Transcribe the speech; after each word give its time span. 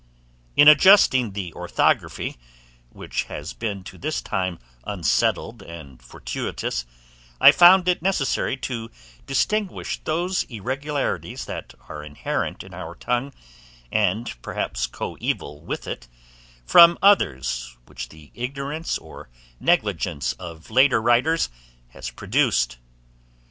In 0.55 0.67
adjusting 0.67 1.33
the 1.33 1.53
ORTHOGRAPHY, 1.53 2.35
which 2.89 3.25
has 3.25 3.53
been 3.53 3.83
to 3.83 3.99
this 3.99 4.19
time 4.19 4.57
unsettled 4.83 5.61
and 5.61 6.01
fortuitous, 6.01 6.87
I 7.39 7.51
found 7.51 7.87
it 7.87 8.01
necessary 8.01 8.57
to 8.65 8.89
distinguish 9.27 10.03
those 10.03 10.41
irregularities 10.45 11.45
that 11.45 11.75
are 11.87 12.01
inherent 12.03 12.63
in 12.63 12.73
our 12.73 12.95
tongue, 12.95 13.31
and 13.91 14.33
perhaps 14.41 14.87
coeval 14.87 15.61
with 15.61 15.85
it, 15.85 16.07
from 16.65 16.97
others 17.03 17.77
which 17.85 18.09
the 18.09 18.31
ignorance 18.33 18.97
or 18.97 19.29
negligence 19.59 20.33
of 20.39 20.71
later 20.71 20.99
writers 20.99 21.47
has 21.89 22.09
produced. 22.09 22.79